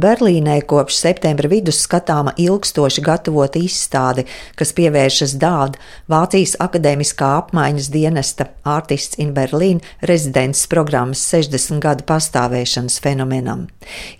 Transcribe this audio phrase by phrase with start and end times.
[0.00, 4.24] Berlīnē kopš septembra vidus skatāma ilgstoši gatavota izstāde,
[4.56, 12.96] kas pievēršas dāda Vācijas akadēmiskā apmaiņas dienesta Artists in Berlin rezidents programmas 60 gadu pastāvēšanas
[13.04, 13.66] fenomenam.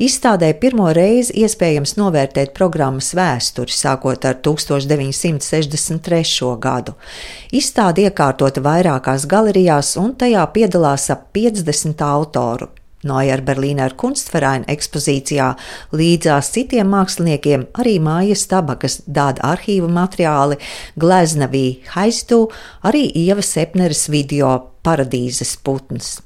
[0.03, 6.57] Izstādē pirmo reizi iespējams novērtēt programmas vēsturi, sākot ar 1963.
[6.67, 6.93] gadu.
[7.57, 12.67] Izstāde iekārtota vairākās galerijās, un tajā piedalās ap 50 autoru.
[13.07, 15.51] Nojer Berlīner Kunstvereina ekspozīcijā
[15.97, 20.61] līdzās citiem māksliniekiem arī mājas tabakas dāda arhīva materiāli,
[21.01, 22.47] Gleznavī Haistu,
[22.85, 26.19] arī Ieva Sepneres video Paradīzes putns.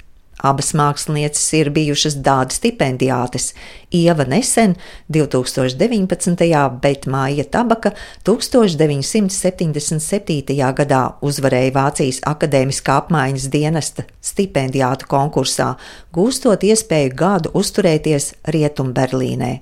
[0.45, 3.47] Abas mākslinieces ir bijušas dāda stipendijātes.
[3.95, 4.75] Ieva nesen,
[5.09, 6.69] 2019.
[6.83, 7.95] bet Māja Tabaka
[8.27, 10.53] 1977.
[10.79, 15.69] gadā uzvarēja Vācijas akadēmiskā apmaiņas dienesta stipendijātu konkursā,
[16.13, 19.53] gūstot iespēju gadu uzturēties Rietumberlīnē,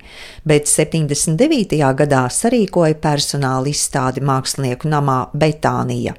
[0.44, 1.80] bet 79.
[2.02, 6.12] gadā sarīkoja personāla izstādi mākslinieku namā Betānija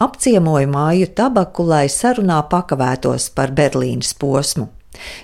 [0.00, 4.68] apciemoja māju tabaku, lai sarunā pakavētos par Berlīnas posmu.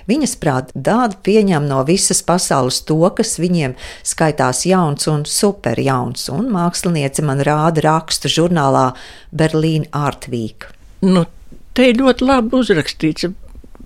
[0.09, 3.75] Viņas prāt, dāda pieņem no visas pasaules to, kas viņiem
[4.07, 8.87] skaitās jauns un superjauns, un māksliniece man rāda rakstu žurnālā
[9.35, 10.69] Berlīna Art Week.
[11.03, 11.27] Nu,
[11.77, 13.29] te ir ļoti labi uzrakstīts,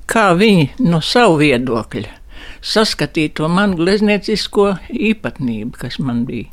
[0.07, 2.21] kā viņi no savu viedokļa
[2.61, 6.49] saskatīja to manu glezniecisko īpatnību, kas man bija.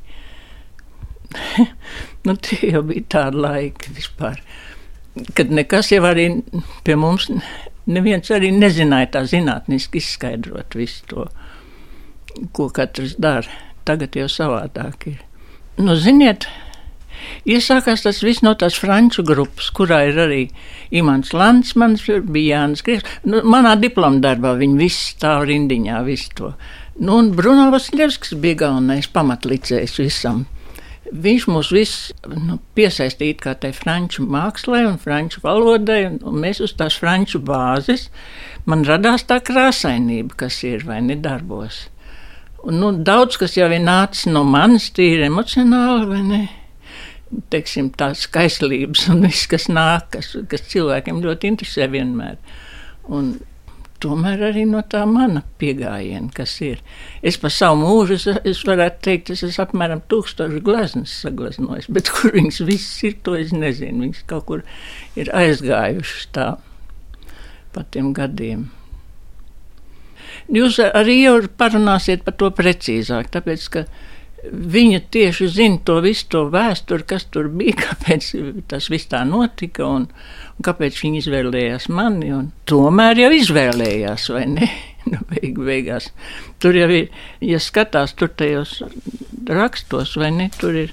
[2.27, 4.41] nu, tie jau bija tādi laiki vispār,
[5.37, 6.29] kad nekas jau arī
[6.87, 7.29] pie mums,
[7.89, 11.27] neviens arī nezināja tā zinātniski izskaidrot visu to,
[12.57, 13.65] ko katrs dara.
[13.89, 15.21] Tagad jau savādāk ir.
[15.81, 16.45] Nu, ziniet,
[17.49, 20.43] Iesākās tas viss no tās franču grupas, kurā ir arī
[20.95, 23.07] Imants Lansmans, bija Jānis Krievs.
[23.27, 26.53] Nu, manā diploma darbā viņi visi stāv rindiņā, visu to.
[26.99, 30.45] Nu, un Bruno Vasiljevskis bija galvenais pamatlicējs visam.
[31.09, 36.61] Viņš mūs visus nu, piesaistīja kā tai franču mākslē un franču valodai, un, un mēs
[36.65, 38.09] uz tās franču bāzes
[38.69, 41.87] man radās tā krāsainība, kas ir vai nedarbos.
[42.67, 46.43] Un, nu, daudz kas jau ir nācis no manis, tīri emocionāli, vai ne?
[47.53, 52.37] Teiksim, tās skaistlības un viss, kas nāk, kas, kas cilvēkiem ļoti interesē vienmēr.
[53.09, 53.37] Un
[54.03, 56.81] tomēr arī no tā mana pieejama, kas ir.
[57.23, 62.11] Es pa savu mūžu, es, es varētu teikt, es esmu apmēram tūkstošu gleznas sagleznojis, bet
[62.15, 64.07] kur viņas visas ir, to es nezinu.
[64.07, 64.65] Viņas kaut kur
[65.19, 66.49] ir aizgājušas tā
[67.75, 68.69] pa tiem gadiem.
[70.53, 73.85] Jūs arī jau parunāsiet par to precīzāk, tāpēc, ka
[74.47, 78.31] viņa tieši zina to visu to vēsturi, kas tur bija, kāpēc
[78.71, 82.31] tas viss tā notika un, un kāpēc viņa izvēlējās mani.
[82.69, 84.71] Tomēr jau izvēlējās, vai ne?
[85.09, 86.11] Nu, beigu, beigās.
[86.61, 87.07] Tur jau ir,
[87.41, 88.75] ja skatās tur tajos
[89.49, 90.91] rakstos, vai ne, tur ir.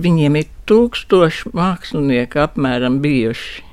[0.00, 3.69] Viņiem ir tūkstoši mākslinieki apmēram bijuši.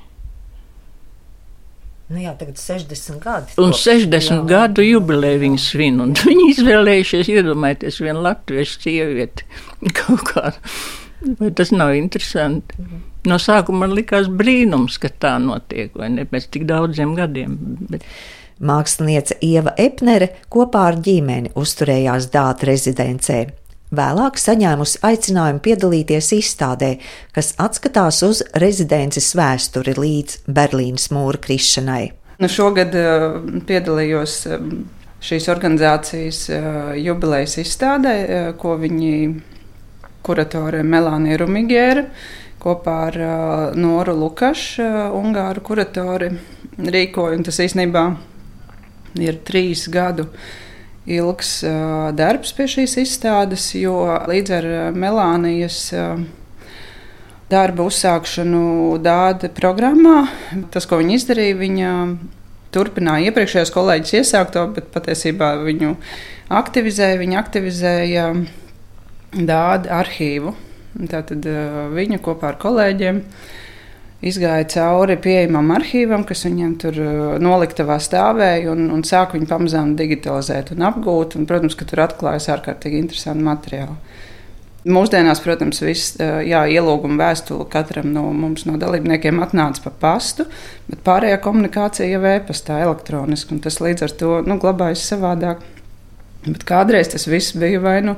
[2.08, 3.52] Nu jā, tagad 60 gadi.
[3.60, 4.38] Un 60 jā.
[4.48, 6.00] gadu jubileju viņi svin.
[6.28, 9.44] Viņi izvēlējušies iedomāties vienu latviešu sievieti.
[9.98, 10.54] Kaut kā.
[11.40, 12.80] Vai tas nav interesanti?
[12.80, 13.04] Mhm.
[13.28, 17.56] No sākuma man likās brīnums, ka tā notiek, vai ne pēc tik daudziem gadiem.
[17.90, 18.06] Bet...
[18.58, 23.36] Mākslinieca Ieva Epnere kopā ar ģimeni uzturējās Dāta rezidencē.
[23.88, 26.98] Vēlāk saņēmusi aicinājumu piedalīties izstādē,
[27.32, 32.02] kas atskatās uz rezidences vēsturi līdz Berlīnas mūra krišanai.
[32.38, 34.66] Nu, šogad uh, piedalījos uh,
[35.24, 38.14] šīs organizācijas uh, jubilejas izstādē,
[38.60, 39.14] ko viņi
[40.26, 42.04] kuratore Melānija Rumigēra
[42.60, 43.16] kopā ar
[43.78, 44.84] Noru Lukašu,
[45.16, 46.32] Ungāru kuratori,
[46.76, 47.38] rīkoja.
[47.46, 48.02] Tas īstenībā
[49.22, 50.26] ir trīs gadu
[51.08, 51.52] ilgs
[52.18, 55.78] darbs pie šīs izstādes, jo līdz ar Melānijas
[57.48, 60.26] darba uzsākšanu Dāda programmā,
[60.72, 61.92] tas, ko viņa izdarīja, viņa
[62.74, 65.94] turpināja iepriekšējos kolēģis iesākto, bet patiesībā viņu
[66.52, 67.20] aktivizēja.
[67.22, 68.26] Viņa aktivizēja
[69.32, 70.54] Dāda arhīvu.
[71.08, 71.44] Tātad
[71.94, 73.22] viņa kopā ar kolēģiem
[74.24, 77.10] izgāja cauri pieejamam arhīvam, kas viņiem tur uh,
[77.42, 81.38] noliktavā stāvēja, un, un sāka viņu pamazām digitalizēt un apgūt.
[81.38, 83.94] Un, protams, ka tur atklājas ārkārtīgi interesanti materiāli.
[84.88, 90.48] Mūsdienās, protams, viss uh, ielūguma vēstule katram no mums, no dalībniekiem, atnāca pa pastu,
[90.90, 95.62] bet pārējā komunikācija jau e-pastā, elektroniski, un tas līdz ar to nu, glabājas savādāk.
[96.54, 98.16] Bet kādreiz tas viss bija vai nu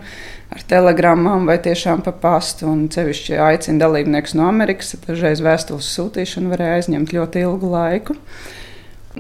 [0.51, 2.69] ar telegrammām, vai tiešām pa pastu.
[2.71, 4.95] Un cevišķi aicina dalībniekus no Amerikas.
[5.07, 8.19] Dažreiz vēstules sūtīšana varēja aizņemt ļoti ilgu laiku.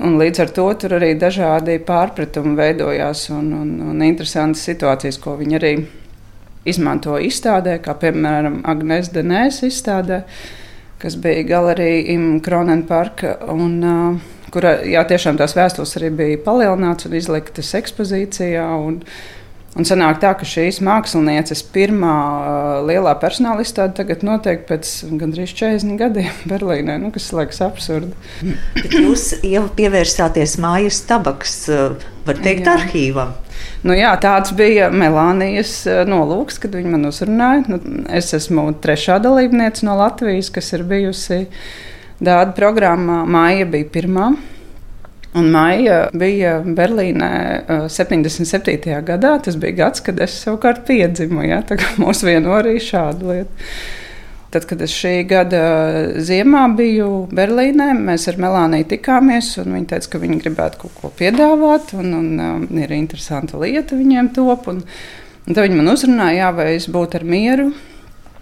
[0.00, 5.34] Un līdz ar to tur arī dažādi pārpratumi veidojās un, un, un interesantas situācijas, ko
[5.40, 5.72] viņi arī
[6.70, 10.22] izmanto izstādē, kā piemēram Agnēs Denēs izstādē,
[11.02, 13.34] kas bija galerija Im Kronenparka.
[13.50, 18.66] Un, uh, Kurā jā, tiešām tās vēstules arī bija palielināts un izliktas ekspozīcijā.
[18.86, 19.04] Un,
[19.78, 24.88] Un sanāk tā, ka šīs mākslinieces pirmā uh, lielā personāla izstāde tagad notiek pēc
[25.20, 28.10] gandrīz 40 gadiem Berlīnē, nu, kas liekas absurdi.
[28.74, 31.94] Bet jūs jau pievērsāties mājas tabaks, uh,
[32.26, 32.74] var teikt, jā.
[32.80, 33.36] arhīvam.
[33.86, 37.62] Nu, jā, tāds bija Melānijas uh, nolūks, kad viņa man uzrunāja.
[37.70, 37.78] Nu,
[38.10, 41.44] es esmu trešā dalībniece no Latvijas, kas ir bijusi
[42.20, 43.22] Dāda programmā.
[43.24, 44.30] Māja bija pirmā.
[45.30, 47.30] Un Maija bija Berlīnē
[47.88, 48.96] 77.
[49.06, 49.36] gadā.
[49.44, 51.44] Tas bija gads, kad es savukārt piedzimu.
[51.46, 51.62] Ja?
[52.02, 53.68] Mums vieno arī šādu lietu.
[54.50, 55.60] Tad, kad es šī gada
[56.26, 59.52] ziemā biju Berlīnē, mēs ar Melāniju tikāmies.
[59.62, 64.32] Viņa teica, ka viņi gribētu kaut ko piedāvāt, un, un um, ir interesanta lieta viņiem
[64.34, 64.66] top.
[64.72, 64.82] Un,
[65.46, 67.70] un tad viņi man uzrunāja, jā, vai es būtu ar mieru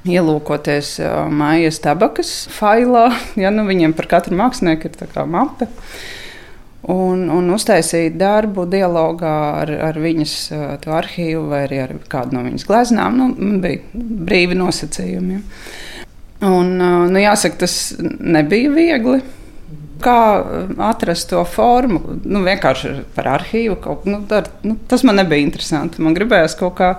[0.08, 0.96] ielūkoties
[1.30, 3.10] mājas tabakas failā.
[3.42, 5.68] Ja, nu, viņiem par katru mākslinieku ir mape
[6.88, 10.34] un, un uztaisīt darbu dialogā ar, ar viņas
[10.98, 13.18] arhīvu vai ar kādu no viņas gleznām.
[13.18, 15.42] Nu, bija brīvi nosacījumi.
[16.48, 19.20] Un, nu, jāsaka, tas nebija viegli.
[19.98, 20.18] Kā
[20.86, 22.20] atrast to formu?
[22.22, 23.80] Nu, vienkārši par arhīvu.
[23.82, 26.02] Kaut, nu, dar, nu, tas man nebija interesanti.
[26.04, 26.92] Man gribējās kaut kā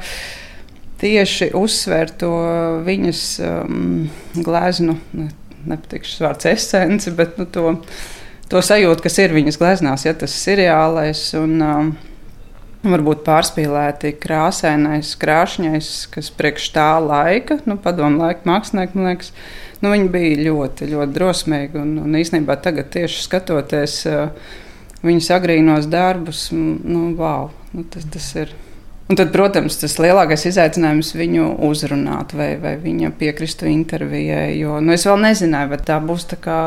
[1.01, 2.31] tieši uzsvērt to
[2.85, 5.29] viņas um, gleznu, ne,
[5.69, 7.77] nepatikšu vārds esenci, bet nu, to
[8.49, 11.31] to sajūtu, kas ir viņas gleznās, ja tas ir reālais.
[11.39, 11.97] Un, um,
[12.79, 19.33] Varbūt pārspīlēti krāsainais, krāšņais, kas priekš tā laika, nu, padomu laika mākslinieki, man liekas,
[19.81, 21.75] nu, viņi bija ļoti, ļoti drosmīgi.
[21.81, 24.55] Un, un īstenībā tagad tieši skatoties uh,
[25.03, 28.55] viņas agrīnos darbus, nu, wow, nu, tas, tas ir.
[29.09, 34.51] Un tad, protams, tas lielākais izaicinājums viņu uzrunāt, vai, vai viņa piekristu intervijai.
[34.59, 36.57] Jo nu, es vēl nezināju, vai tā būs tā kā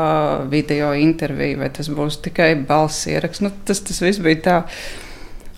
[0.51, 3.45] video intervija, vai tas būs tikai balss ieraksts.
[3.45, 4.57] Nu, tas, tas viss bija tā.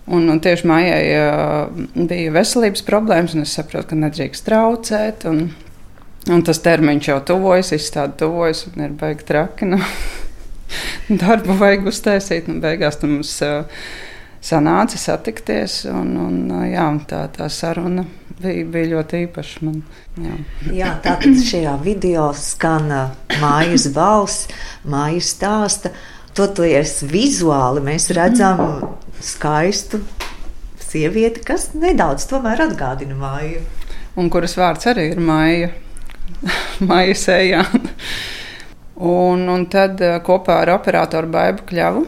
[0.06, 5.26] Un, un tieši mājai uh, bija veselības problēmas, un es saprotu, ka nedrīkst traucēt.
[5.26, 5.48] Un,
[6.30, 9.74] un tas termiņš jau tuvojas, izstāde tuvojas, un ir baigi traki.
[9.74, 9.82] Nu,
[11.26, 13.40] darbu vajag uztaisīt, un beigās tam mums.
[13.42, 13.88] Uh,
[14.46, 15.84] sanāca satikties.
[15.90, 16.38] Un, un,
[16.70, 18.06] jā, tā, tā saruna
[18.42, 19.64] bija, bija ļoti īpaša.
[19.66, 19.80] Man,
[20.22, 20.36] jā.
[20.82, 22.92] jā, tātad šajā video skan
[23.42, 24.50] mājas balss,
[24.88, 25.94] mājas stāsta.
[26.36, 28.60] Toties vizuāli mēs redzam
[29.24, 30.02] skaistu
[30.84, 33.64] sievieti, kas nedaudz tomēr atgādina māju.
[34.20, 35.72] Un kuras vārds arī ir māja,
[36.90, 37.64] māja sējā.
[38.96, 42.06] Un, un tad kopā ar operatoru Baibu Kļavu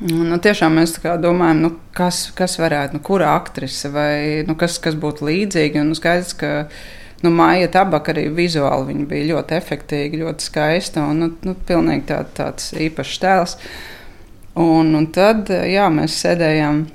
[0.00, 4.94] Nu, tiešām mēs domājam, nu, kas, kas varētu, nu, kura aktrise vai nu, kas, kas
[4.96, 5.82] būtu līdzīga.
[5.84, 6.52] Nu, skaidrs, ka
[7.20, 12.22] nu, Maija Tabaka arī vizuāli bija ļoti efektīva, ļoti skaista un nu, nu, pilnīgi tā,
[12.36, 13.58] tāds īpašs tēls.
[14.60, 16.86] Un, un tad jā, mēs sēdējām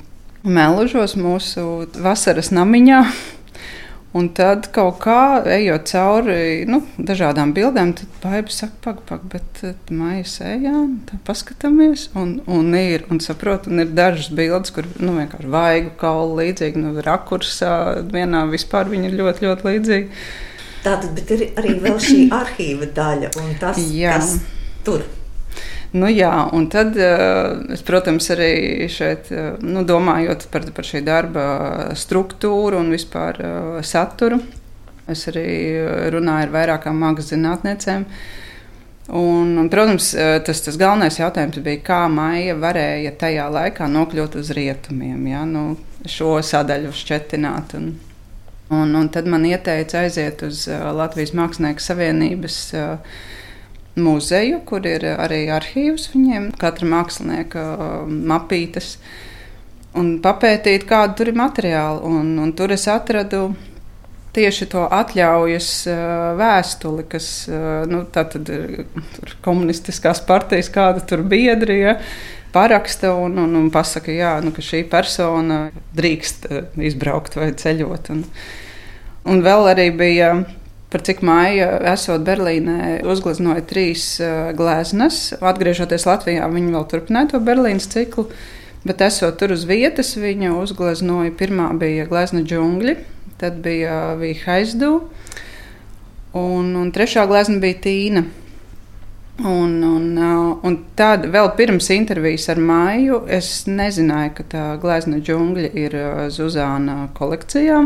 [0.46, 3.06] Melužos mūsu vasaras namiņā.
[4.16, 9.60] Un tad kaut kā ejot cauri nu, dažādām bildēm, tad baiba saka, pag, pag, bet
[9.68, 10.76] eh, maija sējā,
[11.10, 15.92] tā paskatāmies, un, un ir, un saprot, un ir dažas bildes, kur, nu, vienkārši vaigu
[16.00, 17.76] kaulu līdzīgi, nu, rakursā
[18.14, 20.24] vienā vispār viņi ir ļoti, ļoti līdzīgi.
[20.86, 24.16] Tātad, bet ir arī vēl šī arhīva daļa, un tas, Jā.
[24.16, 24.38] kas
[24.88, 25.04] tur.
[25.96, 31.00] Nu, jā, un tad eh, es, protams, arī šeit eh, nu, domājot par, par šī
[31.06, 31.46] darba
[31.96, 34.42] struktūru un vispār eh, saturu,
[35.08, 35.46] es arī
[36.12, 38.08] runāju ar vairākām mākslas zinātnēcēm.
[39.16, 40.08] Un, un, protams,
[40.48, 45.76] tas, tas galvenais jautājums bija, kā Maija varēja tajā laikā nokļūt uz rietumiem, ja, nu,
[46.10, 47.78] šo sadaļu šķetināt.
[47.78, 47.92] Un,
[48.74, 50.66] un, un tad man ieteica aiziet uz
[50.98, 53.22] Latvijas Mākslinieku Savienības uh,
[53.96, 58.96] muzeju, kur ir arī arhīvs viņiem, katra mākslinieka um, mapītes,
[59.96, 62.04] un papētīt, kāda tur ir materiāli.
[62.08, 63.48] Un, un tur es atradu
[64.36, 66.00] tieši to atļaujas uh,
[66.40, 67.30] vēstuli, kas
[67.88, 68.04] nu,
[68.58, 72.00] ir komunistiskās partijas, kāda tur biedrija.
[72.56, 76.48] Paraksta un, un, un pasaka, jā, nu, ka šī persona drīkst
[76.88, 78.14] izbraukt vai ceļot.
[78.14, 78.22] Un,
[79.28, 80.30] un vēl arī bija
[80.96, 84.06] par cik māja, esot Berlīnē, uzgleznoja trīs
[84.56, 85.34] gleznas.
[85.44, 88.30] Atgriežoties Latvijā, viņa vēl turpināja to Berlīnas ciklu.
[88.88, 91.34] Bet esot tur uz vietas, viņa uzgleznoja.
[91.36, 92.96] Pirmā bija glezna džungļi,
[93.42, 94.94] tad bija Vīhaizdu,
[96.40, 98.24] un, un trešā glezna bija Tīna.
[99.44, 100.08] Un, un,
[100.64, 106.00] un tad, vēl pirms intervijas ar Māju, es nezināju, ka tā glezna džungļa ir
[106.32, 107.84] Zuzāna kolekcijā.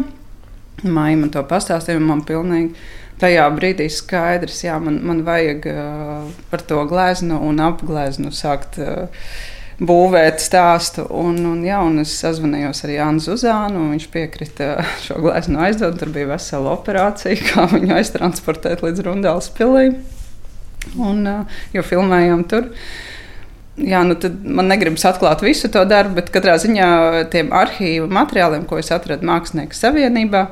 [0.84, 2.74] Māja man to pastāstīja, man pilnīgi
[3.20, 8.80] tajā brīdī skaidrs, jā, man, man vajag uh, par to gleznu un apgleznu sākt.
[8.80, 9.32] Uh,
[9.80, 11.06] būvēt stāstu.
[11.16, 14.72] Un, un, jā, un es sazvanījos ar Jānu Zuzānu, viņš piekrita
[15.06, 16.00] šo gleznu aizdot.
[16.00, 19.94] Tur bija vesela operācija, kā viņu aiztransportēt līdz Rundāls pilī.
[21.00, 21.24] Un,
[21.76, 22.70] jo filmējām tur.
[23.80, 26.90] Jā, nu tad man negribas atklāt visu to darbu, bet katrā ziņā
[27.32, 30.46] tiem arhīvu materiāliem, ko es atradu Mākslinieku savienībā,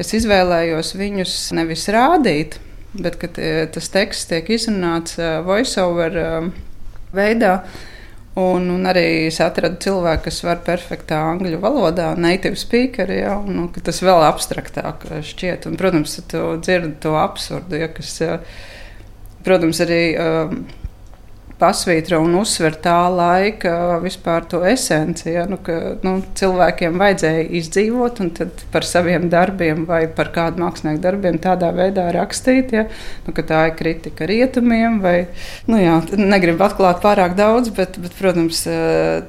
[0.00, 2.56] es izvēlējos viņus nevis rādīt,
[2.96, 3.28] bet ka
[3.74, 6.18] tas teksts tiek izrunāts voiceover
[7.12, 7.56] veidā.
[8.40, 13.66] Un, un arī es atradu cilvēku, kas var perfektā angļu valodā, native speakeri, ja, un,
[13.66, 15.68] un tas vēl abstraktāk šķiet.
[15.68, 18.16] Un, protams, tu dzirdi to absurdu, ja, kas,
[19.44, 20.06] protams, arī.
[20.16, 20.80] Uh,
[21.62, 25.30] pasvītro un uzsver tā laika vispār to esenci.
[25.36, 28.32] Ja, nu, ka, nu, cilvēkiem vajadzēja izdzīvot, un
[28.74, 32.74] par saviem darbiem vai par kādu mākslinieku darbiem tādā veidā rakstīt.
[32.74, 32.86] Ja,
[33.26, 35.16] nu, tā ir kritika rietumiem, vai
[35.70, 38.64] nu, jā, negribu atklāt pārāk daudz, bet, bet protams,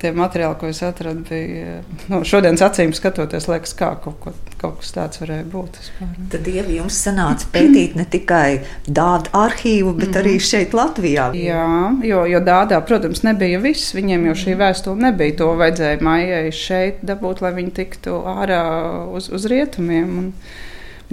[0.02, 4.80] tie materiāli, ko es atradu, bija nu, šodienas acīm skatoties, liekas, kā kaut, ko, kaut
[4.82, 5.80] kas tāds varēja būt.
[6.32, 10.22] Tad Dievi jums sanāca pētīt ne tikai dādu arhīvu, bet mm -hmm.
[10.24, 11.30] arī šeit Latvijā.
[11.36, 11.68] Jā,
[12.08, 13.94] jo jo, dādā, protams, nebija viss.
[13.96, 15.38] Viņiem jau šī vēstule nebija.
[15.42, 18.62] To vajadzēja maijai šeit dabūt, lai viņi tiktu ārā
[19.14, 20.18] uz, uz rietumiem.
[20.18, 20.32] Un,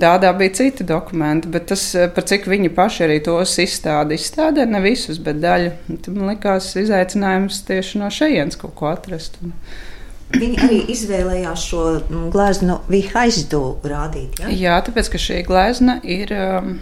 [0.01, 1.83] Dādā bija citi dokumenti, bet tas,
[2.15, 5.73] par cik viņi paši arī tos izstādi, izstādē ne visus, bet daļu.
[5.91, 9.37] Tad man likās izaicinājums tieši no šejienes kaut ko atrast.
[9.45, 9.53] Un,
[10.31, 11.85] Viņi arī izvēlējās šo
[12.31, 14.39] gleznu Vihaizdu rādīt.
[14.39, 14.53] Ja?
[14.55, 16.79] Jā, tāpēc, ka šī glezna ir um,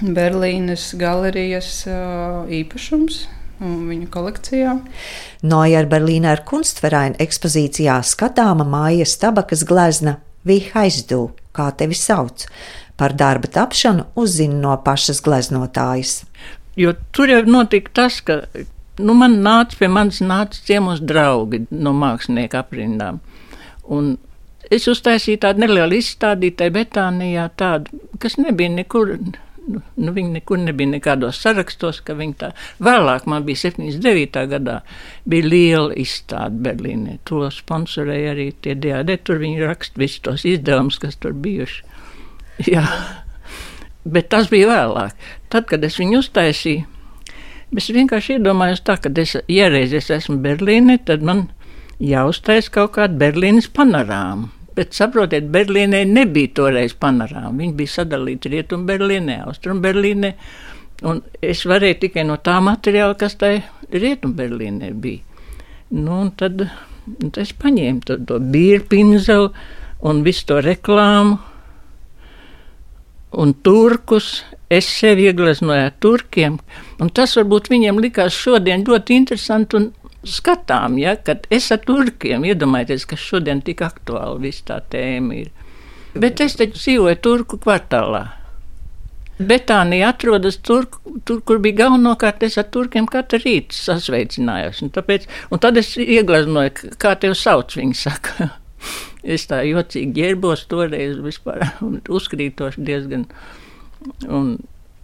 [0.00, 3.24] Berlīnes galerijas uh, īpašums
[3.60, 4.76] viņu kolekcijā.
[5.44, 10.16] Noja Berlīnā kunstvereina ekspozīcijā skatāma mājas tabakas glezna
[10.48, 12.46] Vihaizdu, kā tevi sauc.
[12.96, 16.22] Par darba tapšanu uzzina no pašas gleznotājas.
[16.76, 18.42] Jo tur jau notika tas, ka
[19.00, 23.20] nu, man nāca pie manis nāca ciemos draugi no mākslinieka aprindām.
[23.90, 24.14] Un
[24.70, 29.16] es uztaisīju tādu nelielu izstādītāju Betānijā, tādu, kas nebija nekur
[29.70, 32.48] Nu, nu, viņa nekur nebija nekādos sarakstos, ka viņa tā.
[32.82, 34.40] Vēlāk man bija 79.
[34.50, 34.80] gadā,
[35.28, 37.18] bija liela izstāde Berlīnē.
[37.28, 41.84] To sponsorēja arī tie DAD, tur viņi raksta visus tos izdevumus, kas tur bijuši.
[42.72, 42.86] Jā.
[44.04, 45.28] Bet tas bija vēlāk.
[45.52, 46.86] Tad, kad es viņu uztaisīju,
[47.76, 51.48] es vienkārši iedomājos tā, ka es, ja reiz es esmu Berlīnē, tad man
[52.00, 54.50] jāuztais kaut kāda Berlīnas panorāma.
[54.74, 57.52] Bet saprotiet, Berlīnē nebija toreiz panorāma.
[57.58, 60.30] Viņi bija sadalīti Rietumu Berlīnē, Austrumu Berlīnē.
[61.10, 65.26] Un es varēju tikai no tā materiāla, kas tajā Rietumu Berlīnē bija.
[65.90, 66.62] Nu, un tad,
[67.18, 69.50] tad es paņēmu to, to bīru pinzeli
[70.06, 71.40] un visu to reklāmu
[73.42, 74.44] un turkus.
[74.70, 76.60] Es sevi iegleznoju ar turkiem,
[77.00, 79.88] un tas varbūt viņiem likās šodien ļoti interesanti un
[80.26, 85.48] skatām, ja, kad es ar turkiem iedomājieties, ka šodien tik aktuāli viss tā tēma ir.
[86.14, 88.26] Bet es taču dzīvoju turku kvartālā.
[89.40, 90.84] Betānija atrodas tur,
[91.24, 94.82] tur, kur bija galvenokārt es ar turkiem katru rītu sasveicinājos.
[94.84, 98.50] Un, tāpēc, un tad es ieglaznoju, kā tev sauc, viņi saka.
[99.36, 103.24] es tā jocīgi ģērbos toreiz vispār un uzkrītoši diezgan.
[104.28, 104.58] Un,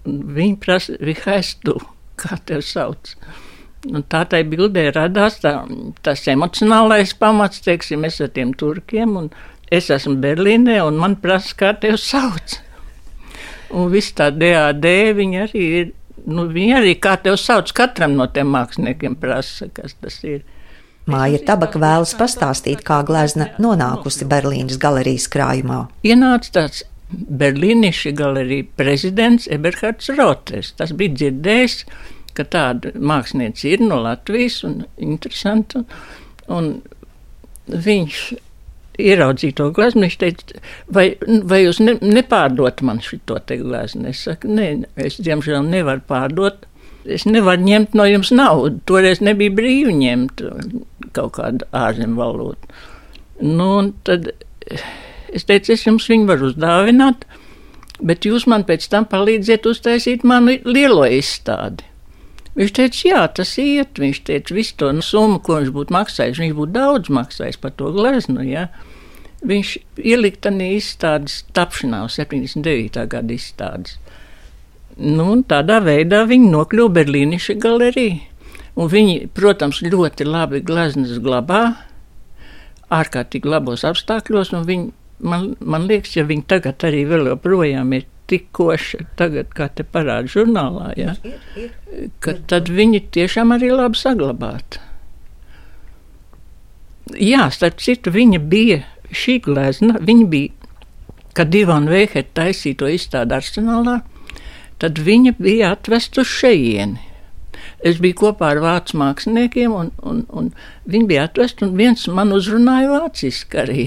[0.06, 1.76] un viņi prasa, Vihaistu,
[2.20, 3.14] kā tev sauc?
[3.86, 5.60] Un tā tai bildē radās tā,
[6.02, 9.28] tas emocionālais pamats, teiksim, es ar tiem turkiem, un
[9.70, 12.58] es esmu Berlīnē, un man prasa, kā tevi sauc.
[13.76, 14.86] Un viss tā DAD,
[15.18, 15.94] viņi arī ir,
[16.26, 20.42] nu, viņi arī kā tevi sauc, katram no tiem māksliniekiem prasa, kas tas ir.
[21.06, 25.84] Māja Tabaka vēlas pastāstīt, kā glezna nonākusi Berlīnas galerijas krājumā.
[26.02, 30.72] Ienāca tāds Berlīniša galerija prezidents Eberhards Roters.
[30.78, 31.84] Tas bija dzirdējis
[32.36, 35.82] ka tāda mākslinieca ir no Latvijas un interesanta.
[36.52, 38.20] Un, un viņš
[39.02, 40.06] ieraudzīja to gleznu.
[40.06, 41.08] Viņš teica, vai,
[41.50, 44.08] vai jūs ne, nepārdot man šo te gleznu?
[44.12, 44.68] Es saku, nē,
[45.08, 46.68] es diemžēl nevaru pārdot.
[47.06, 48.80] Es nevaru ņemt no jums naudu.
[48.90, 50.42] Toreiz nebija brīvi ņemt
[51.16, 52.78] kaut kādu ārzemju valodu.
[53.46, 53.68] Nu,
[54.04, 54.32] tad
[55.32, 57.26] es teicu, es jums viņu varu uzdāvināt,
[58.00, 61.86] bet jūs man pēc tam palīdziet uztaisīt manu lielo izstādi.
[62.56, 63.98] Viņš teica, jā, tas iet.
[64.00, 67.90] Viņš teica, visu to summu, ko viņš būtu maksājis, viņš būtu daudz maksājis par to
[67.92, 68.40] gleznu.
[68.48, 68.70] Ja?
[69.44, 73.04] Viņš ielika tādā izstādes tapšanā, 79.
[73.12, 73.98] gada izstādes.
[74.96, 78.22] Nu, un tādā veidā viņi nokļuva Berlīniša galerijā.
[78.76, 81.62] Un viņi, protams, ļoti labi gleznas glabā,
[82.92, 84.52] ārkārtīgi labos apstākļos.
[84.68, 89.68] Viņi, man, man liekas, ja viņi tagad arī vēl joprojām ir tik koši, tagad, kā
[89.70, 91.14] te parāda žurnālā, ja,
[92.20, 94.82] ka tad viņi tiešām arī labi saglabāti.
[97.22, 98.80] Jā, starp citu, viņa bija
[99.14, 100.72] šī glezna, viņa bija,
[101.38, 104.00] kad Divana Veiheta taisīja to izstādi arsenālā,
[104.82, 106.98] tad viņa bija atvest uz šejieni.
[107.86, 110.50] Es biju kopā ar vācu māksliniekiem, un, un, un
[110.90, 113.86] viņi bija atvest, un viens man uzrunāja vāciski arī.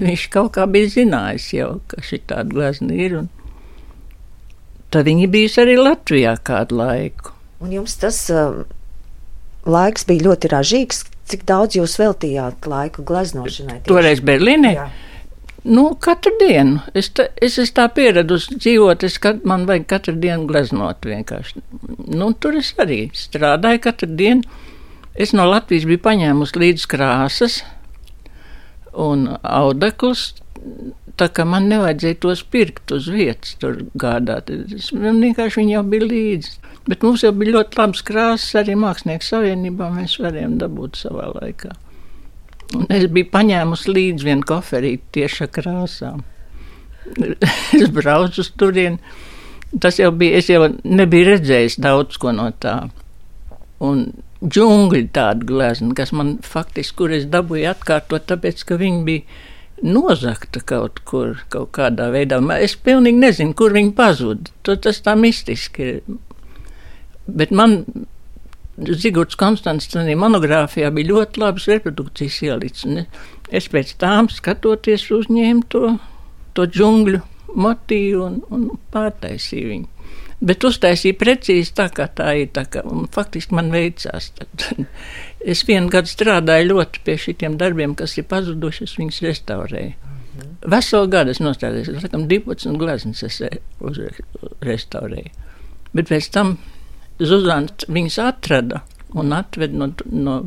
[0.00, 3.20] Viņš kaut kā bija zinājis jau, ka šī tāda glezna ir.
[4.94, 7.34] Tad viņi bija arī Latvijā kādu laiku.
[7.62, 8.64] Un jums tas uh,
[9.66, 11.04] laiks bija ļoti ražīgs.
[11.24, 13.78] Cik daudz jūs veltījāt laiku gleznošanai?
[13.80, 13.88] Tieši?
[13.88, 14.72] Toreiz Berlīnē.
[14.76, 14.88] Jā.
[15.64, 16.82] Nu, katru dienu.
[16.92, 21.62] Es, ta, es esmu tā pieradusi dzīvot, es kat, man vajag katru dienu gleznot vienkārši.
[22.12, 24.44] Nu, tur es arī strādāju katru dienu.
[25.16, 27.62] Es no Latvijas biju paņēmusi līdzi krāsas,
[28.94, 30.32] un audeklus.
[31.18, 34.50] Tā kā man nevajadzēja tos pirkt uz vietas, tur gādāt.
[34.74, 36.54] Es vienkārši viņi jau bija līdzi.
[36.88, 39.90] Bet mums jau bija ļoti labs krāsas arī Mākslinieku savienībā.
[39.94, 41.70] Mēs varējām dabūt savā laikā.
[42.74, 46.24] Un es biju paņēmusi līdzi vienu koferīti tieši ar krāsām.
[47.78, 48.98] es braucu uz turieni.
[49.80, 52.76] Tas jau bija, es jau nebiju redzējis daudz ko no tā.
[53.84, 54.06] Un
[54.44, 59.42] džungļi tāda glezna, kas man faktiski, kur es dabūju atkārtot, tāpēc, ka viņi bija
[59.84, 62.38] nozagta kaut kur, kaut kādā veidā.
[62.60, 64.52] Es pilnīgi nezinu, kur viņi pazuda.
[64.64, 66.02] Tas tā mistiski ir.
[67.24, 67.82] Bet man
[68.74, 73.06] Zigorts Konstants tādā monogrāfijā bija ļoti labas reprodukcijas ielicis.
[73.54, 75.96] Es pēc tām skatoties uzņēmu to,
[76.58, 77.22] to džungļu
[77.54, 79.93] motīvu un, un pārtaisīju viņu.
[80.42, 82.50] Bet uztaisīja precīzi tā, kā tā ir.
[82.54, 82.82] Tā kā,
[83.14, 84.32] faktiski man veicās.
[84.38, 84.66] Tad,
[85.54, 88.88] es vienu gadu strādāju ļoti pie šiem darbiem, kas ir pazuduši.
[88.88, 89.94] Es viņus restaurēju.
[90.34, 90.52] Mhm.
[90.74, 93.40] Veselu gadu es nostājos, sakam, 12 gleznas es
[94.64, 95.34] restaurēju.
[95.94, 96.56] Bet pēc tam
[97.22, 98.80] Zuzana viņas atrada
[99.14, 100.38] un atveda no, no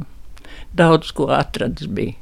[0.76, 2.18] daudz ko atradas bija.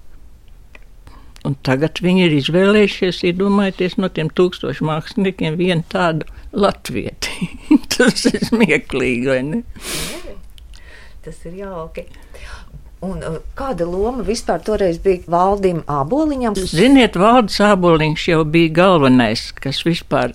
[1.46, 7.50] Un tagad viņi ir izvēlējušies, iedomājieties, no tiem tūkstošu māksliniekiem vienu tādu latvieti.
[7.94, 9.62] Tas ir smieklīgi, vai ne?
[11.26, 12.06] Tas ir jauki.
[13.06, 16.56] Un uh, kāda loma vispār toreiz bija Valdim Āboliņam?
[16.72, 20.34] Ziniet, Valdis Āboliņš jau bija galvenais, kas vispār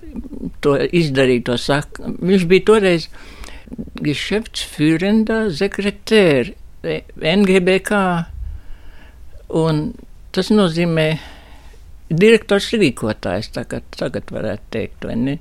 [0.63, 2.13] to izdarīja, to saka.
[2.21, 3.09] Viņš bija toreiz
[4.03, 7.99] Geschäftsführender sekretēr NGBK.
[9.61, 9.83] Un
[10.31, 11.07] Tas nozīmē
[12.11, 15.37] direktors rīkotājs, tagad, tagad varētu teikt, vai ne?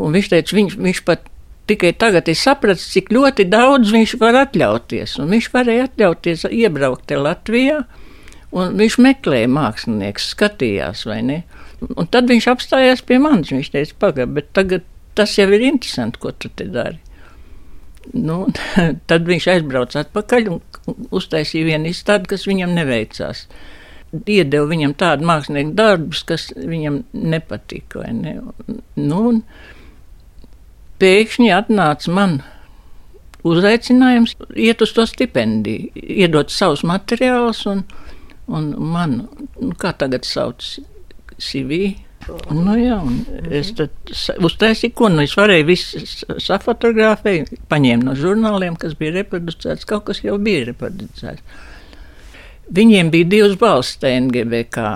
[0.00, 1.28] Un viņš teica, viņš, viņš pat
[1.70, 5.18] tikai tagad ir sapratis, cik ļoti daudz viņš var atļauties.
[5.22, 7.82] Un viņš varēja atļauties iebraukt te Latvijā,
[8.54, 11.38] un viņš meklēja mākslinieks, skatījās, vai ne?
[11.94, 13.52] Un tad viņš apstājās pie manis.
[13.52, 14.84] Viņš teica, pagaidi, bet tagad
[15.18, 17.00] tas jau ir interesanti, ko tu te dari.
[18.12, 18.42] Nu,
[19.08, 20.60] tad viņš aizbrauca atpakaļ un
[21.14, 23.46] uztaisīja vienu izstādi, kas viņam neveicās
[24.30, 28.04] iedeva viņam tādu mākslinieku darbus, kas viņam nepatika.
[28.14, 28.36] Ne?
[28.98, 29.40] Nu,
[31.02, 32.38] pēkšņi atnāca man
[33.44, 37.84] uzaicinājums iet uz to stipendiju, iedot savus materiālus, un,
[38.48, 39.18] un man,
[39.58, 40.64] nu, kā tagad sauc,
[41.34, 41.96] CV.
[42.24, 42.98] Nu, jā,
[43.52, 43.92] es tad
[44.44, 46.00] uztaisīju, ko nu es varēju visu
[46.40, 51.42] safotografēt, paņēmu no žurnāliem, kas bija reproducēts, kaut kas jau bija reproducēts.
[52.74, 54.86] Viņiem bija divas balss TNGBK,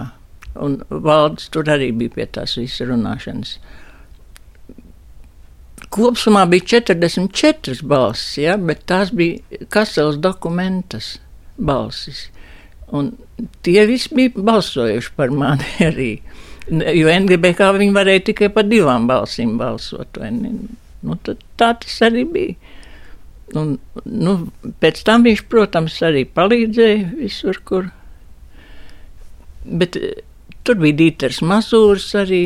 [0.65, 3.59] un valdes tur arī bija pie tās visas runāšanas.
[5.93, 11.17] Kopumā bija 44 balsis, ja, bet tās bija Kasels dokumentas
[11.57, 12.27] balsis.
[12.89, 13.13] Un
[13.65, 16.13] tie visi bija balsojuši par mani arī.
[16.69, 20.19] Jo NGBK viņi varēja tikai par divām balsīm balsot.
[20.21, 22.75] Nu, tā tas arī bija.
[23.57, 24.35] Un, nu,
[24.83, 27.89] pēc tam viņš, protams, arī palīdzēja visur, kur.
[29.65, 30.21] Bet eh,
[30.69, 32.43] tur bija Dīters Mazūrs arī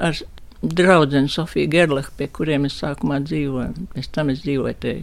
[0.00, 0.16] ar
[0.62, 3.88] draugu Sofiju Gerlachu, pie kuriem es sākumā dzīvoju.
[3.92, 4.94] Pēc tam es dzīvoju te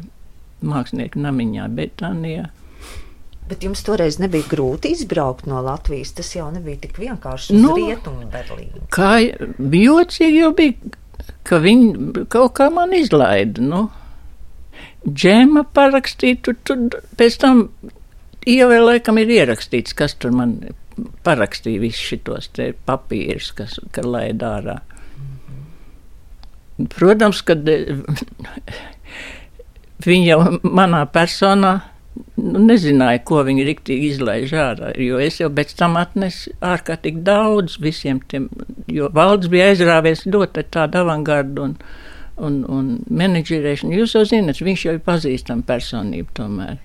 [0.65, 2.49] mākslinieku namiņā Betānijā.
[3.49, 6.15] Bet jums toreiz nebija grūti izbraukt no Latvijas.
[6.17, 8.87] Tas jau nebija tik vienkārši uz nu, rietumu Berlīnu.
[8.93, 10.95] Kā jocīgi jau bija,
[11.45, 13.61] ka viņi kaut kā man izlaida.
[13.61, 13.83] Nu
[15.05, 17.67] džēma parakstīja, tur, pēc tam
[18.49, 20.57] ievē laikam ir ierakstīts, kas tur man
[21.25, 22.49] parakstīja visus šitos
[22.87, 24.79] papīrus, kas, ka laid ārā.
[26.97, 27.55] Protams, ka
[30.05, 31.75] viņa jau manā personā
[32.39, 34.91] nu, nezināja, ko viņi riktīgi izlaiž ārā.
[35.01, 38.49] Jo es jau pēc tam atnesu ārkārtīgi daudz visiem tiem,
[38.91, 41.77] jo valdes bija aizrāvies ļoti tādu avangardu un,
[42.37, 43.95] un, un menedžerēšanu.
[43.99, 46.81] Jūs jau zinat, viņš jau ir pazīstama personība tomēr.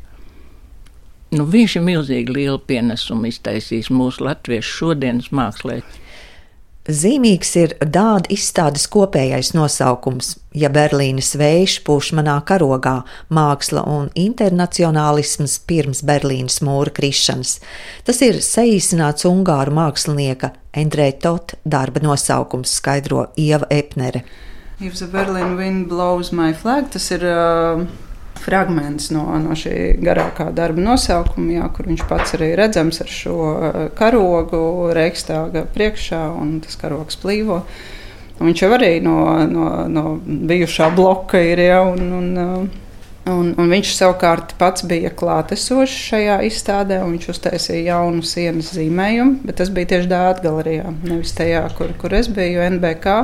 [1.30, 5.78] Nu, viņš ir milzīgi lielu pienesumu iztaisījis mūsu latviešu šodienas mākslē.
[6.88, 13.02] Zīmīgs ir dāda izstādes kopējais nosaukums, ja Berlīnes vējš pūš manā karogā-
[13.36, 17.60] māksla un internacionālisms pirms Berlīnes mūra krišanas.
[18.04, 24.22] Tas ir saīsināts ungāru mākslinieka Endrē Tot darba nosaukums, skaidro Ieva Epnere.
[24.80, 27.84] If the Berlin wind blows my flag, tas ir uh,
[28.40, 33.38] fragments no, no šī garākā darba nosaukuma, jā, kur viņš pats arī redzams ar šo
[33.52, 37.62] eh, karogu Reikstāga priekšā, un tas karogs plīvo.
[38.40, 39.18] Un viņš jau arī no,
[39.50, 41.90] no, no bijušā bloka ir jau.
[41.96, 42.78] Un, un, eh,
[43.28, 49.42] Un, un viņš savukārt pats bija klātesošs šajā izstādē, un viņš uztaisīja jaunu sienas zīmējumu.
[49.44, 53.18] Bet tas bija tieši Dārta galerijā, nevis tajā, kur, kur es biju, NBK.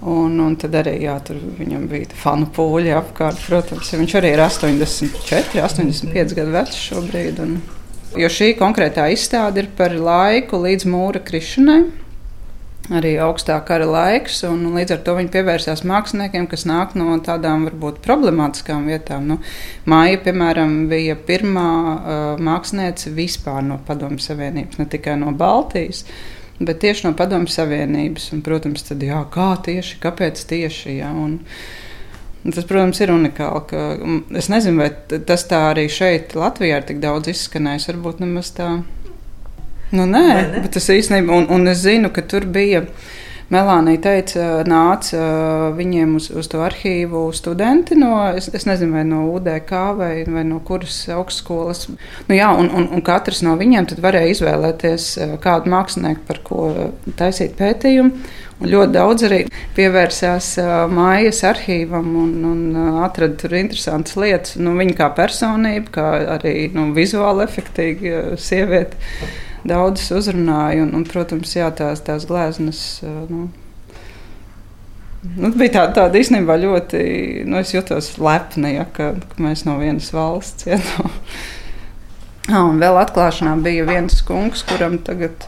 [0.00, 1.18] Un, un tad arī jā,
[1.58, 3.42] viņam bija fanu pūļi apkārt.
[3.44, 7.42] Protams, viņš arī ir 84, 85 gadu vecs šobrīd.
[7.44, 7.58] Un,
[8.16, 11.82] jo šī konkrētā izstāde ir par laiku līdz mūra krišanai.
[12.90, 18.00] Arī augstā kara laiks, līdz ar to viņi pievērsās māksliniekiem, kas nāk no tādām varbūt
[18.02, 19.28] problemātiskām vietām.
[19.30, 19.36] Nu,
[19.86, 26.02] Māja, piemēram, bija pirmā uh, māksliniece vispār no Padomju Savienības, ne tikai no Baltijas.
[26.02, 28.30] Uh, bet tieši no Padomju Savienības.
[28.36, 30.98] Un, protams, tad, jā, kā tieši, kāpēc tieši.
[31.00, 31.40] Jā, un,
[32.40, 33.80] Tas, protams, ir unikāli.
[34.40, 37.90] Es nezinu, vai tas tā arī šeit, Latvijā, ir tik daudz izskanējis.
[37.90, 38.70] Varbūt nemaz tā.
[39.90, 40.62] Nu, nē, ne?
[40.62, 42.86] bet tas īstenībā, un, un es zinu, ka tur bija
[43.50, 45.20] Melānija teica, nāca
[45.74, 50.44] viņiem uz, uz to arhīvu studenti no, es, es nezinu, vai no UDK vai, vai
[50.46, 51.88] no kuras augstskolas.
[52.28, 55.08] Nu, jā, un, un, un katrs no viņiem varēja izvēlēties
[55.42, 56.68] kādu mākslinieku, par ko
[57.18, 58.22] taisīt pētījumu.
[58.60, 59.38] Un ļoti daudz arī
[59.76, 64.58] pievērsās uh, mājas arhīvam un, un uh, atrada tur interesantas lietas.
[64.60, 69.00] Nu, viņa kā personība, kā arī nu, vizuāli efektīga uh, sieviete
[69.64, 70.84] daudzas uzrunāja.
[70.84, 72.84] Un, un, protams, jā, tās, tās gleznas.
[73.30, 73.48] Nu,
[75.20, 77.00] Nu, bija tāda, tāda īstenībā ļoti,
[77.44, 81.10] nu, es jutos lepni, ja, ka, ka mēs no vienas valsts cietām.
[82.48, 85.44] ah, un vēl atklāšanā bija viens kungs, kuram tagad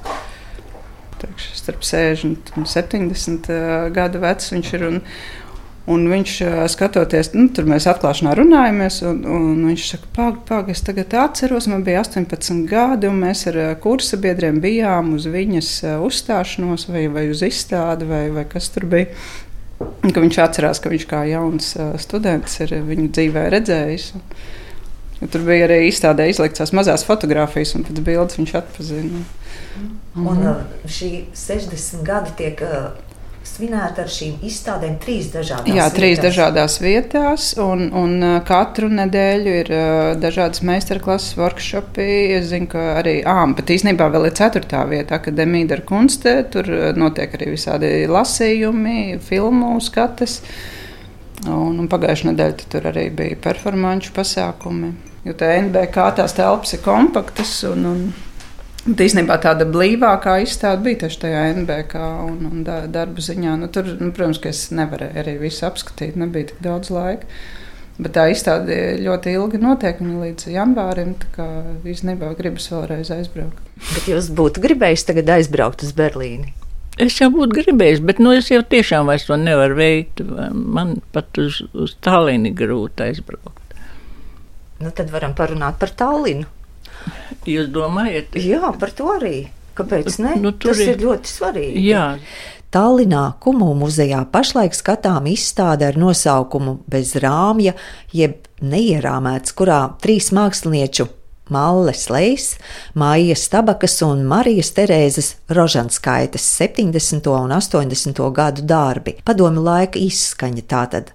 [1.23, 3.49] teikšu, starp 60 un 70
[3.97, 4.85] gadu vecs viņš ir.
[4.91, 5.01] Un,
[5.91, 6.33] Un viņš
[6.71, 11.67] skatoties, nu, tur mēs atklāšanā runājamies, un, un viņš saka, pagaidi, pagaidi, es tagad atceros,
[11.73, 15.73] man bija 18 gadi, un mēs ar kursa biedriem bijām uz viņas
[16.07, 19.11] uzstāšanos, vai, vai uz izstādi, vai, vai kas tur bija.
[19.83, 24.13] Un, viņš atcerās, ka viņš kā jauns students ir viņu dzīvē redzējis.
[24.15, 24.23] Un,
[25.35, 29.25] tur bija arī izstādē izliktas mazās fotogrāfijas, un pēc bildes viņš atpazina.
[30.15, 30.63] Un mhm.
[30.87, 32.63] šī 60 gadi tiek
[33.47, 35.97] svinēta ar šīm izstādēm trīs dažādās Jā, vietās.
[35.97, 39.85] trīs dažādās vietās, un, un uh, katru nedēļu ir uh,
[40.23, 42.09] dažādas meistarklases, workshopi.
[42.39, 46.37] Es zinu, ka arī, ah, bet īstenībā vēl ir ceturtā vieta, Akademija ar kunstē.
[46.53, 50.41] Tur uh, notiek arī visādi lasījumi, filmu skates.
[51.43, 54.93] Un, un pagājušajā nedēļā tur arī bija performāņu pasākumi.
[55.27, 58.05] Jo tā NBK tās telpas ir kompaktas un, un
[58.83, 63.55] Bet īstenībā tāda blīvākā izstāde bija tieši tajā NBK un, un darba ziņā.
[63.61, 67.29] Nu, tur, nu, protams, ka es nevarēju arī visu apskatīt, nebija tik daudz laika.
[68.03, 71.13] Bet tā izstāde ļoti ilgi notiek, viņa līdz janvārim.
[71.23, 71.47] Tā kā
[71.93, 73.61] īstenībā gribas vēlreiz aizbraukt.
[73.93, 76.51] Bet jūs būtu gribējis tagad aizbraukt uz Berlīni?
[77.01, 80.25] Es jau būtu gribējis, bet nu, es jau tiešām vairs to nevaru veikt.
[80.53, 83.79] Man pat uz, uz Tallinu grūti aizbraukt.
[84.83, 86.49] Nu, tad varam parunāt par Tallinu.
[87.49, 88.37] Jūs domājat?
[88.39, 89.37] Jā, par to arī.
[89.77, 90.35] Kāpēc ne?
[90.41, 91.87] Nu, Tas ir, ir ļoti svarīgi.
[91.89, 92.05] Jā.
[92.73, 97.75] Tallinā Kumu muzejā pašlaik skatām izstāde ar nosaukumu Bez rāmja,
[98.17, 101.09] jeb neierāmēts, kurā trīs mākslinieču
[101.53, 102.47] Malles Leis,
[102.97, 107.29] Mājas Tabakas un Marijas Terēzes Rožanskaitas 70.
[107.29, 108.23] un 80.
[108.33, 111.13] gadu darbi, padomi laika izskaņa tātad.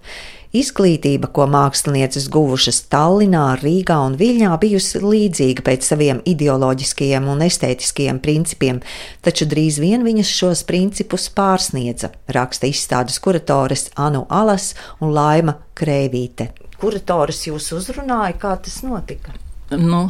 [0.56, 8.22] Izglītība, ko mākslinieces guvušas Tallinā, Rīgā un Viļņā, bijusi līdzīga pēc saviem ideoloģiskajiem un estētiskajiem
[8.24, 8.80] principiem,
[9.26, 16.54] taču drīz vien viņas šos principus pārsniedza, raksta izstādes kuratores Anu Alas un Laima Krēvīte.
[16.80, 19.36] Kurators jūs uzrunāja, kā tas notika?
[19.76, 20.06] Nu,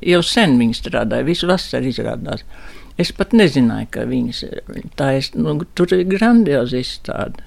[0.00, 2.46] jau sen viņi strādāja, visu vasaru izrādās.
[2.98, 4.40] Es pat nezināju, ka viņas
[4.98, 5.28] tā ir.
[5.38, 7.44] Nu, tur ir grandiozi izstāde.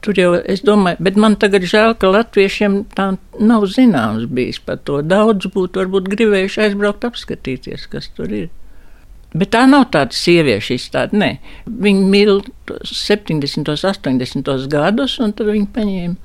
[0.00, 4.80] Tur jau es domāju, bet man tagad žēl, ka latviešiem tā nav zināms bijis par
[4.88, 5.02] to.
[5.04, 8.48] Daudz būtu varbūt gribējuši aizbraukt apskatīties, kas tur ir.
[9.36, 11.20] Bet tā nav tāda sieviešu izstāde.
[11.20, 11.30] Nē,
[11.68, 12.40] viņi mīl
[12.88, 16.16] 70, 80 gadus, un tad viņi paņēma.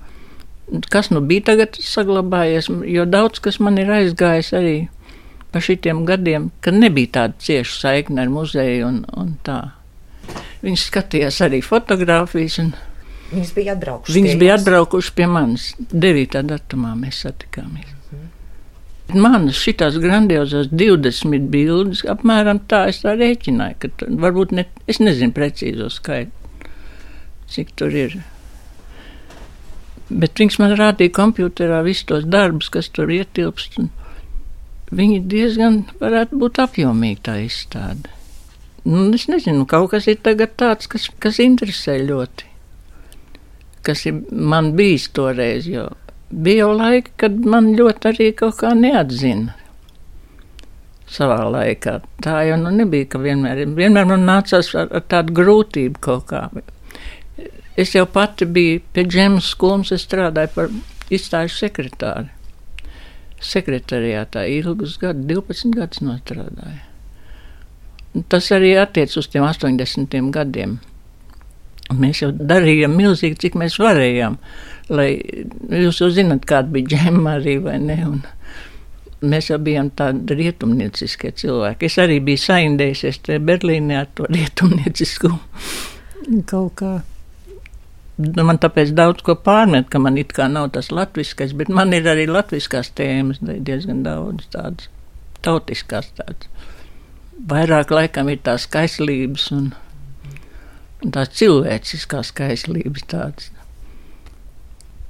[0.90, 4.78] Kas nu bija tagad saglabājies, jo daudz kas man ir aizgājis arī
[5.54, 9.60] pa šitiem gadiem, kad nebija tāda cieša saikne ar muzeju un, un tā.
[10.64, 12.58] Viņi skatījās arī fotogrāfijas.
[12.64, 12.74] Un,
[13.36, 14.16] Viņas bija atbraukušas.
[14.16, 15.68] Viņas bija atbraukušas pie manis.
[15.92, 16.42] 9.
[16.50, 17.92] datumā mēs satikāmies.
[19.14, 25.36] Manas šīs grandiozās 20 bildes, apmēram tā es tā rēķināju, ka varbūt ne, es nezinu
[25.36, 26.32] precīzo skaitu,
[27.54, 28.16] cik tur ir.
[30.10, 33.78] Bet viņš man rādīja kompjuterā visus tos darbus, kas tur ietilpst.
[34.96, 38.10] Viņi diezgan varētu būt apjomīgi tā izstāde.
[38.86, 42.55] Nu, es nezinu, kaut kas ir tāds, kas, kas interesē ļoti
[43.86, 45.70] kas ir man bijis toreiz.
[45.70, 45.90] Jo
[46.30, 49.56] bija jau laiki, kad man ļoti arī kaut kā neatzina.
[51.16, 56.02] Savā laikā tā jau nu nebija, ka vienmēr, vienmēr man nācās ar, ar tādu grūtību
[56.02, 56.48] kaut kā.
[57.78, 60.74] Es jau pati biju pie džemas skolas, es strādāju par
[61.14, 62.32] izstāžu sekretāri.
[63.46, 66.82] Sekretariātā ilgus gadus, 12 gadus nostrādāju.
[68.32, 70.80] Tas arī attiec uz tiem 80 gadiem.
[71.94, 74.40] Mēs jau darījām milzīgi, cik mēs varējām.
[74.90, 75.10] Lai,
[75.70, 78.00] jūs jau zināt, kāda bija džema arī, vai ne?
[78.10, 78.24] Un
[79.26, 81.90] mēs jau bijām tādi rietumnieciskie cilvēki.
[81.90, 85.34] Es arī biju saindējusies te Berlīnē ar to rietumniecisku
[86.50, 86.94] kaut kā.
[88.16, 91.92] Nu, man tāpēc daudz ko pārmet, ka man it kā nav tas latviskais, bet man
[91.94, 94.88] ir arī latviskās tēmas diezgan daudz tādas
[95.44, 96.48] tautiskās tādas.
[97.46, 99.74] Vairāk laikam ir tās kaislības un
[101.14, 103.52] tās cilvēciskās kaislības tādas.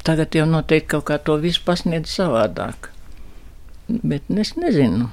[0.06, 2.92] Tagad jau noteikti kaut kā to visu pasniedz savādāk.
[3.88, 5.10] Bet es nezinu.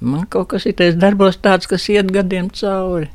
[0.00, 3.10] Man kaut kas ir tajos darbos tāds, kas iet gadiem cauri.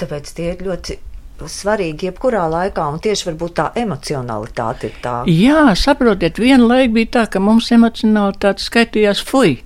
[0.00, 0.98] Tāpēc tie ir ļoti
[1.36, 5.16] svarīgi jebkurā laikā, un tieši tā emocionalitāte ir tā.
[5.28, 9.58] Jā, saprotiet, viena laika bija tā, ka mums emocionalitāte skaitījās fuj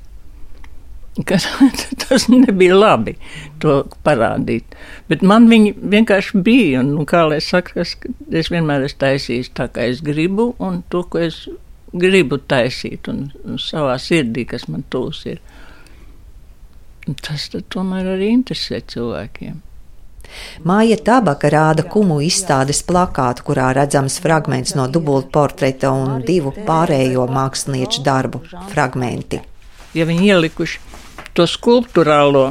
[1.27, 1.39] ka
[2.09, 3.17] tas nebija labi
[3.63, 4.77] to parādīt.
[5.11, 6.83] Bet man viņi vienkārši bija.
[6.83, 7.97] Un, nu, kā lai saka, es,
[8.31, 11.43] es vienmēr esmu taisījis tā, kā es gribu, un to, ko es
[11.93, 15.43] gribu taisīt, un, un savā sirdī, kas man tūs ir.
[17.25, 19.59] Tas tomēr arī interesē cilvēkiem.
[20.63, 28.05] Māja Tabaka rāda kumu izstādes plakātu, kurā redzams fragments no dubultportreta un divu pārējo mākslinieču
[28.07, 29.41] darbu fragmenti.
[29.97, 30.91] Ja viņi ielikuši
[31.41, 32.51] to skulptūrālo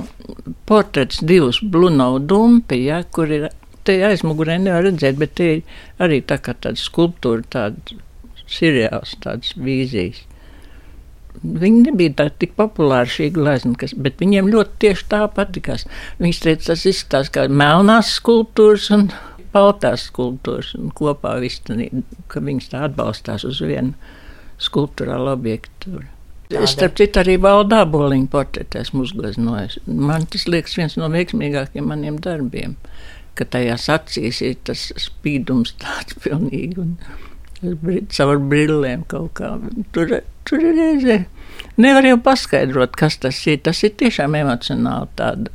[0.65, 3.49] portrets divus Blunovu dumpi, ja, kur ir
[3.85, 7.99] te aizmugurē nevar redzēt, bet te ir arī tā kā tāda skulptūra, tāda
[8.49, 10.23] seriāls, tādas vīzijas.
[11.39, 15.85] Viņi nebija tā tik populāri šī glezna, kas, bet viņiem ļoti tieši tā patikās.
[16.19, 19.09] Viņš teica, tas izskatās kā melnās skulptūras un
[19.53, 21.61] baltās skulptūras, un kopā viss,
[22.27, 23.93] ka viņas tā atbalstās uz vienu
[24.59, 26.01] skulptūrālu objektu.
[26.49, 29.75] Es starp citu arī valdā boliņu portretē esmu uzgleznojis.
[29.85, 32.73] Man tas liekas viens no veiksmīgākiem maniem darbiem,
[33.37, 36.95] ka tajās acīs ir tas spīdums tāds pilnīgi un
[38.15, 39.51] caur brillēm kaut kā.
[39.93, 40.15] Tur,
[40.49, 41.19] tur ir reizē.
[41.77, 43.61] Nevar jau paskaidrot, kas tas ir.
[43.69, 45.53] Tas ir tiešām emocionāli tāda.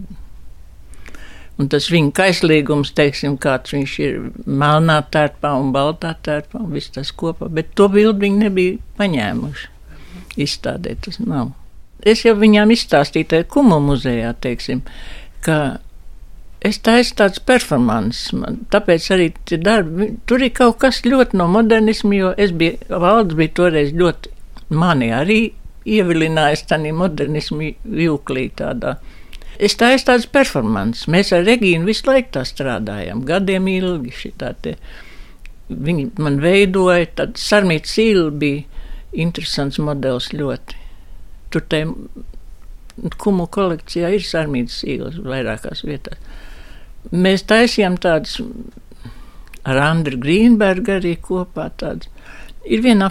[1.58, 6.94] Un tas viņa kaislīgums, teiksim, kāds viņš ir melnā tērpā un baltā tērpā un viss
[6.94, 9.73] tas kopā, bet to bildi viņi nebija paņēmuši
[10.40, 11.52] izstādē tas nav.
[12.04, 14.82] Es jau viņām izstāstīju, tajā kumu muzejā, teiksim,
[15.44, 15.78] ka
[16.64, 21.48] es taisu tāds performants, man, tāpēc arī tie darbi, tur ir kaut kas ļoti no
[21.52, 24.32] modernismu, jo es biju, valdes bija toreiz ļoti
[24.74, 25.40] mani arī
[25.84, 28.98] ievilinājis tādā modernismu jūklī tādā.
[29.60, 34.74] Es taisu tāds performants, mēs ar Regīnu visu laiku tā strādājam, gadiem ilgi šitā te.
[35.68, 38.73] Viņi man veidoja, tad Sarmīts Sīla bija
[39.14, 40.78] interesants modelis ļoti.
[41.54, 41.84] Tur te
[43.20, 46.18] kumu kolekcijā ir sarmītas īlas vairākās vietās.
[47.12, 48.38] Mēs taisījām tādas
[49.64, 52.10] ar Andru Grīnbergu arī kopā tādas.
[52.64, 53.10] Ir vienā,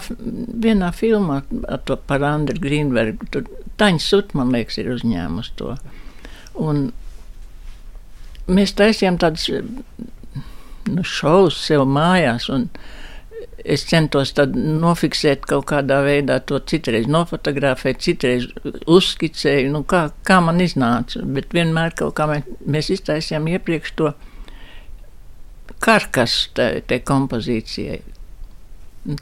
[0.64, 1.42] vienā filmā
[1.86, 3.46] to par Andru Grīnbergu, tur
[3.78, 5.76] Taņa Sut, man liekas, ir uzņēmusi to.
[6.62, 6.88] Un
[8.50, 13.03] mēs taisījām tādas nu, šovus sev mājās, un uh,
[13.64, 18.46] es centos nofiksēt kaut kādā veidā to citreiz nofotografēt, citreiz
[18.86, 21.24] uzskicēju, nu kā, kā man iznāca.
[21.24, 24.12] Bet vienmēr kaut kā mēs, mēs iztaisījām iepriekš to
[25.84, 28.00] karkas tai kompozīcijai.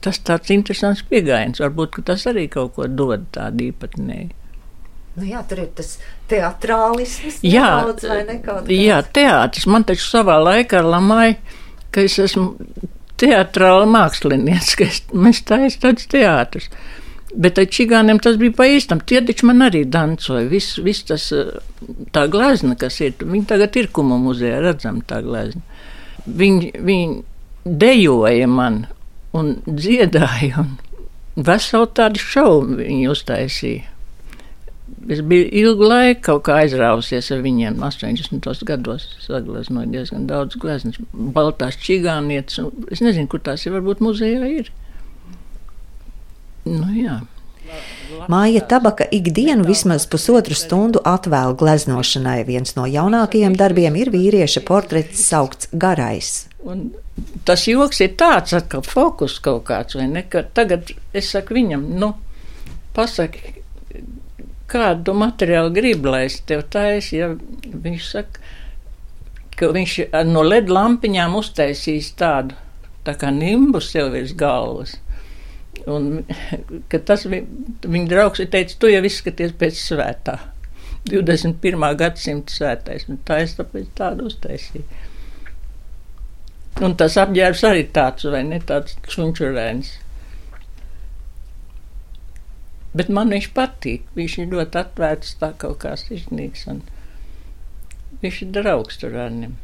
[0.03, 1.63] Tas tāds interesants pieejams.
[1.63, 4.31] Varbūt tas arī kaut ko dod tādu īpatnēju.
[5.13, 5.99] Nu jā, tur ir tas
[6.31, 7.43] teātrisms.
[7.45, 7.83] Jā,
[8.73, 9.67] jā teātris.
[9.69, 11.37] Man taču savā laikā lamāja,
[11.93, 12.55] ka es esmu
[13.23, 16.69] teātrāla mākslinieks, ka es, mēs taisām tādus teātrus.
[17.33, 19.01] Bet ar čigāniem tas bija pa īstam.
[19.09, 20.45] Tie taču man arī dancoja.
[20.51, 21.31] Viss vis tas
[22.13, 25.63] tā glezna, kas ir, viņi tagad ir kuma muzejā, redzam tā glezna.
[26.27, 27.23] Viņi, viņi
[27.65, 28.83] dejoja man
[29.33, 33.92] un dziedāja, un veselu tādu šovu viņi uztaisīja.
[35.11, 37.81] Es biju ilgu laiku kaut kā aizrāvusies ar viņiem.
[37.83, 38.47] 80.
[38.69, 42.61] gados sagleznoju diezgan daudz gleznas, baltās čigānietes.
[42.93, 43.75] Es nezinu, kur tās ir.
[43.75, 44.73] Varbūt muzejā ir.
[46.69, 47.21] Nu, jā.
[48.31, 52.43] Māja Tabaka ikdienu vismaz pusotru stundu atvēl gleznošanai.
[52.47, 56.45] Viens no jaunākajiem darbiem ir vīrieša portrets saukts Garais.
[56.63, 56.91] Un
[57.49, 60.23] tas joks ir tāds, ka fokus kaut kāds, vai ne?
[60.29, 62.13] Ka tagad es saku viņam, nu,
[62.95, 63.62] pasaki,
[64.73, 67.15] kādu materiālu gribi, lai es tev taisu.
[67.19, 67.31] Ja
[67.87, 68.43] viņš saka,
[69.59, 69.99] ka viņš
[70.31, 72.59] no LED lampiņām uztaisīs tādu
[73.07, 74.97] tā kā nimbus sev virs galvas.
[75.91, 76.23] Un,
[76.93, 80.39] tas viņa draugs ir teicis, tu jau izskaties pēc svētā.
[81.11, 81.83] 21.
[81.99, 84.85] gadsimta svētais, un tā es tāpēc tādu uztaisīju.
[86.87, 89.97] Un tas apģērbs arī tāds, vai ne tāds čunčurēns.
[92.97, 94.09] Bet man viņš patīk.
[94.17, 96.67] Viņš ir ļoti atvērts, tā kaut kā sirsnīgs.
[98.23, 99.55] Viņš ir draugs tur ar viņiem.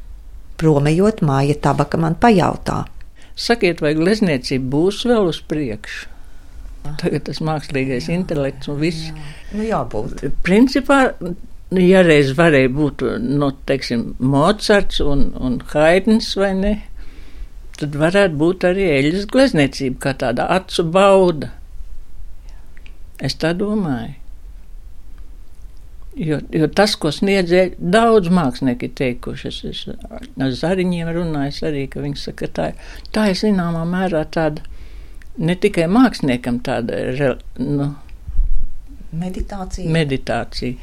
[0.58, 2.84] Promejot, māja tabaka man pajautā.
[3.38, 6.08] Sakiet, vai glezniecība būs vēl uz priekšu?
[6.98, 9.10] Tagad tas mākslīgais jā, intelekts un viss.
[9.10, 9.28] Jā.
[9.52, 10.24] Nu, jābūt.
[10.46, 10.98] Principā,
[11.76, 16.74] ja reiz varēja būt, nu, teiksim, Mocards un, un Haidns vai ne,
[17.78, 21.52] tad varētu būt arī eļas glezniecība kā tāda acu bauda.
[23.24, 24.14] Es tā domāju.
[26.18, 29.82] Jo, jo tas, ko sniedzēja daudz mākslinieki, ir teikuši, es, es
[30.42, 32.66] ar zariņiem runāju arī, ka viņi saka, tā,
[33.14, 34.64] tā ir zināmā mērā tāda
[35.38, 37.92] ne tikai māksliniekam tāda nu,
[39.14, 39.92] meditācija.
[39.94, 40.74] meditācija,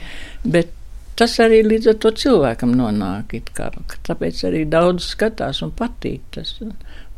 [0.47, 0.71] bet
[1.19, 3.35] tas arī līdz ar to cilvēkam nonāk.
[3.57, 3.71] Kā,
[4.07, 6.55] tāpēc arī daudz skatās un patīk tas.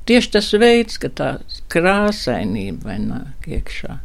[0.08, 1.32] Tieši tas veids, ka tā
[1.74, 4.00] krāsainība nāk iekšā.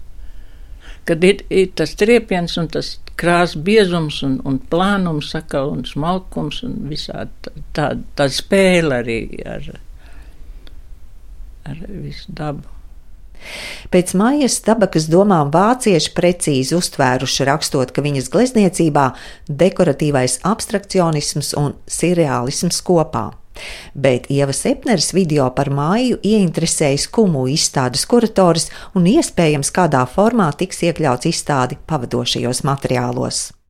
[1.09, 6.63] Kad ir, ir tas triepiens un tas krāsa biezums un, un plānums sakal un smalkums
[6.67, 9.67] un visādi tā, tā, spēle arī ar,
[11.69, 12.69] ar visu dabu.
[13.91, 19.09] Pēc mājas tabakas domām vācieši precīzi uztvēruši rakstot, ka viņas glezniecībā
[19.51, 23.33] dekoratīvais abstrakcionisms un surreālisms kopā.
[23.95, 30.83] Bet Ieva Sepneres video par māju ieinteresējas kumu izstādes kurators un iespējams kādā formā tiks
[30.89, 33.53] iekļauts izstādi pavadošajos materiālos.